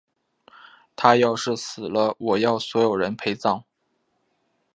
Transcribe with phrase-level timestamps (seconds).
[0.95, 3.63] 她要是死了，我要所有人陪葬！